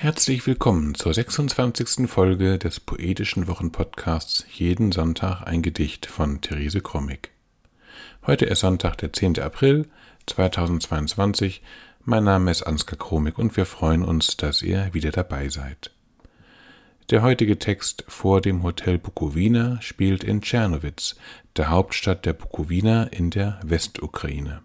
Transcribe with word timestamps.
Herzlich 0.00 0.46
willkommen 0.46 0.94
zur 0.94 1.12
26. 1.12 2.08
Folge 2.08 2.56
des 2.56 2.78
Poetischen 2.78 3.48
Wochenpodcasts 3.48 4.46
Jeden 4.48 4.92
Sonntag 4.92 5.42
ein 5.42 5.60
Gedicht 5.60 6.06
von 6.06 6.40
Therese 6.40 6.80
Krommig. 6.80 7.32
Heute 8.24 8.44
ist 8.44 8.60
Sonntag, 8.60 8.98
der 8.98 9.12
10. 9.12 9.40
April 9.40 9.88
2022. 10.26 11.62
Mein 12.04 12.22
Name 12.22 12.52
ist 12.52 12.62
Ansgar 12.62 12.96
Kromig 12.96 13.38
und 13.38 13.56
wir 13.56 13.66
freuen 13.66 14.04
uns, 14.04 14.36
dass 14.36 14.62
ihr 14.62 14.94
wieder 14.94 15.10
dabei 15.10 15.48
seid. 15.48 15.90
Der 17.10 17.22
heutige 17.22 17.58
Text 17.58 18.04
vor 18.06 18.40
dem 18.40 18.62
Hotel 18.62 18.98
Bukowina 18.98 19.82
spielt 19.82 20.22
in 20.22 20.42
Tschernowitz, 20.42 21.16
der 21.56 21.70
Hauptstadt 21.70 22.24
der 22.24 22.34
Bukowina 22.34 23.02
in 23.02 23.30
der 23.30 23.58
Westukraine. 23.64 24.60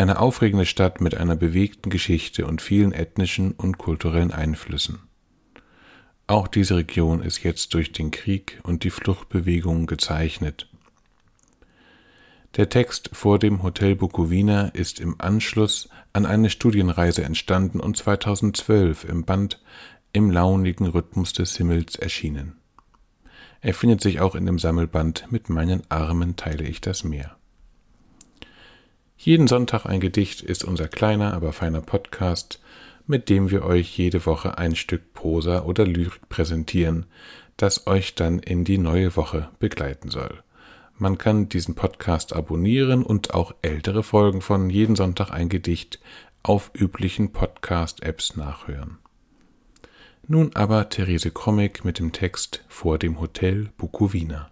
Eine 0.00 0.18
aufregende 0.18 0.64
Stadt 0.64 1.02
mit 1.02 1.14
einer 1.14 1.36
bewegten 1.36 1.90
Geschichte 1.90 2.46
und 2.46 2.62
vielen 2.62 2.92
ethnischen 2.92 3.52
und 3.52 3.76
kulturellen 3.76 4.32
Einflüssen. 4.32 5.00
Auch 6.26 6.48
diese 6.48 6.76
Region 6.76 7.20
ist 7.20 7.42
jetzt 7.42 7.74
durch 7.74 7.92
den 7.92 8.10
Krieg 8.10 8.60
und 8.62 8.82
die 8.82 8.88
Fluchtbewegungen 8.88 9.86
gezeichnet. 9.86 10.70
Der 12.56 12.70
Text 12.70 13.10
vor 13.12 13.38
dem 13.38 13.62
Hotel 13.62 13.94
Bukowina 13.94 14.68
ist 14.68 15.00
im 15.00 15.20
Anschluss 15.20 15.90
an 16.14 16.24
eine 16.24 16.48
Studienreise 16.48 17.22
entstanden 17.22 17.78
und 17.78 17.98
2012 17.98 19.04
im 19.04 19.26
Band 19.26 19.62
Im 20.14 20.30
launigen 20.30 20.86
Rhythmus 20.86 21.34
des 21.34 21.58
Himmels 21.58 21.96
erschienen. 21.96 22.56
Er 23.60 23.74
findet 23.74 24.00
sich 24.00 24.20
auch 24.20 24.34
in 24.34 24.46
dem 24.46 24.58
Sammelband 24.58 25.30
Mit 25.30 25.50
meinen 25.50 25.82
Armen 25.90 26.36
teile 26.36 26.64
ich 26.64 26.80
das 26.80 27.04
Meer. 27.04 27.36
Jeden 29.22 29.48
Sonntag 29.48 29.84
ein 29.84 30.00
Gedicht 30.00 30.40
ist 30.40 30.64
unser 30.64 30.88
kleiner, 30.88 31.34
aber 31.34 31.52
feiner 31.52 31.82
Podcast, 31.82 32.58
mit 33.06 33.28
dem 33.28 33.50
wir 33.50 33.66
euch 33.66 33.98
jede 33.98 34.24
Woche 34.24 34.56
ein 34.56 34.74
Stück 34.74 35.12
Prosa 35.12 35.64
oder 35.64 35.84
Lyrik 35.84 36.26
präsentieren, 36.30 37.04
das 37.58 37.86
euch 37.86 38.14
dann 38.14 38.38
in 38.38 38.64
die 38.64 38.78
neue 38.78 39.14
Woche 39.16 39.50
begleiten 39.58 40.08
soll. 40.08 40.42
Man 40.96 41.18
kann 41.18 41.50
diesen 41.50 41.74
Podcast 41.74 42.34
abonnieren 42.34 43.02
und 43.02 43.34
auch 43.34 43.54
ältere 43.60 44.02
Folgen 44.02 44.40
von 44.40 44.70
Jeden 44.70 44.96
Sonntag 44.96 45.30
ein 45.30 45.50
Gedicht 45.50 46.00
auf 46.42 46.70
üblichen 46.72 47.30
Podcast-Apps 47.30 48.36
nachhören. 48.36 48.96
Nun 50.26 50.52
aber 50.54 50.88
Therese 50.88 51.30
Comic 51.30 51.84
mit 51.84 51.98
dem 51.98 52.12
Text 52.12 52.64
Vor 52.68 52.96
dem 52.96 53.20
Hotel 53.20 53.68
Bukowina. 53.76 54.50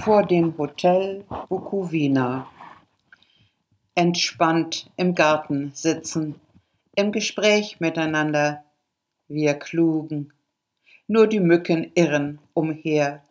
Vor 0.00 0.24
dem 0.24 0.56
Hotel 0.56 1.24
Bukowina. 1.48 2.48
Entspannt 3.94 4.90
im 4.96 5.14
Garten 5.14 5.72
sitzen, 5.74 6.36
im 6.94 7.10
Gespräch 7.10 7.80
miteinander, 7.80 8.64
wir 9.26 9.54
Klugen. 9.54 10.32
Nur 11.08 11.26
die 11.26 11.40
Mücken 11.40 11.90
irren 11.94 12.38
umher. 12.54 13.24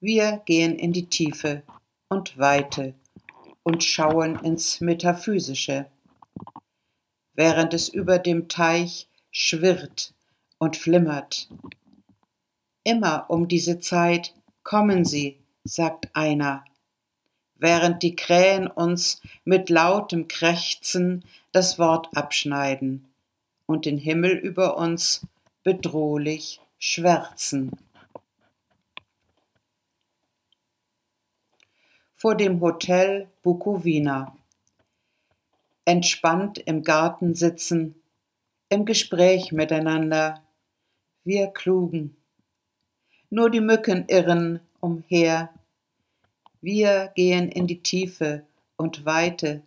Wir 0.00 0.42
gehen 0.44 0.78
in 0.78 0.92
die 0.92 1.06
Tiefe 1.06 1.62
und 2.08 2.36
Weite 2.36 2.94
und 3.62 3.82
schauen 3.82 4.38
ins 4.44 4.80
Metaphysische, 4.80 5.86
während 7.34 7.72
es 7.72 7.88
über 7.88 8.18
dem 8.18 8.48
Teich 8.48 9.08
schwirrt 9.30 10.12
und 10.58 10.76
flimmert. 10.76 11.48
Immer 12.84 13.26
um 13.28 13.48
diese 13.48 13.80
Zeit 13.80 14.34
kommen 14.62 15.04
sie 15.04 15.39
sagt 15.64 16.08
einer, 16.14 16.64
während 17.56 18.02
die 18.02 18.16
Krähen 18.16 18.66
uns 18.66 19.20
mit 19.44 19.68
lautem 19.68 20.28
Krächzen 20.28 21.24
das 21.52 21.78
Wort 21.78 22.08
abschneiden 22.16 23.06
und 23.66 23.84
den 23.84 23.98
Himmel 23.98 24.32
über 24.32 24.76
uns 24.76 25.26
bedrohlich 25.62 26.60
schwärzen. 26.78 27.70
Vor 32.14 32.34
dem 32.34 32.60
Hotel 32.60 33.28
Bukowina. 33.42 34.36
Entspannt 35.84 36.58
im 36.58 36.82
Garten 36.82 37.34
sitzen, 37.34 37.94
im 38.68 38.84
Gespräch 38.84 39.52
miteinander, 39.52 40.42
wir 41.24 41.48
Klugen. 41.48 42.16
Nur 43.30 43.50
die 43.50 43.60
Mücken 43.60 44.06
irren 44.08 44.60
umher. 44.80 45.50
Wir 46.60 47.12
gehen 47.14 47.48
in 47.48 47.66
die 47.66 47.82
Tiefe 47.82 48.44
und 48.76 49.04
Weite 49.04 49.62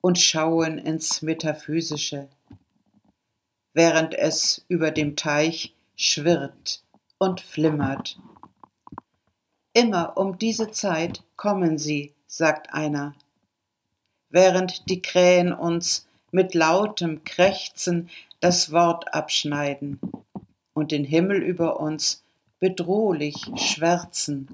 und 0.00 0.18
schauen 0.18 0.78
ins 0.78 1.22
Metaphysische, 1.22 2.28
während 3.74 4.14
es 4.14 4.64
über 4.68 4.90
dem 4.90 5.16
Teich 5.16 5.74
schwirrt 5.96 6.82
und 7.18 7.40
flimmert. 7.40 8.18
Immer 9.72 10.16
um 10.16 10.38
diese 10.38 10.70
Zeit 10.70 11.22
kommen 11.36 11.78
sie, 11.78 12.14
sagt 12.26 12.72
einer, 12.72 13.14
während 14.30 14.88
die 14.88 15.02
Krähen 15.02 15.52
uns 15.52 16.08
mit 16.30 16.54
lautem 16.54 17.24
Krächzen 17.24 18.10
das 18.40 18.72
Wort 18.72 19.12
abschneiden 19.14 20.00
und 20.72 20.92
den 20.92 21.04
Himmel 21.04 21.42
über 21.42 21.80
uns 21.80 22.22
bedrohlich 22.60 23.50
schwärzen. 23.56 24.48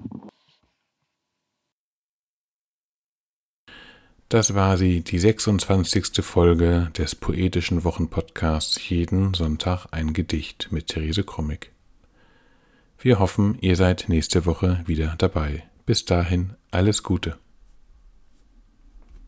Das 4.29 4.55
war 4.55 4.77
sie, 4.77 5.01
die 5.01 5.19
26. 5.19 6.23
Folge 6.25 6.91
des 6.97 7.13
poetischen 7.13 7.83
Wochenpodcasts 7.83 8.89
Jeden 8.89 9.35
Sonntag 9.35 9.85
ein 9.91 10.13
Gedicht 10.13 10.69
mit 10.71 10.87
Therese 10.87 11.23
Krommig. 11.23 11.71
Wir 12.97 13.19
hoffen, 13.19 13.57
ihr 13.61 13.75
seid 13.75 14.05
nächste 14.07 14.47
Woche 14.47 14.81
wieder 14.87 15.13
dabei. 15.17 15.63
Bis 15.85 16.05
dahin 16.05 16.55
alles 16.71 17.03
Gute. 17.03 17.37